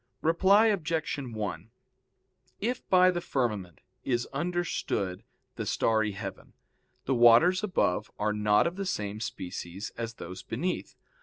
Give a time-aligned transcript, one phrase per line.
[0.23, 1.19] Reply Obj.
[1.19, 1.71] 1:
[2.59, 5.21] If by the firmament is understood
[5.57, 6.53] the starry heaven,
[7.05, 10.95] the waters above are not of the same species as those beneath.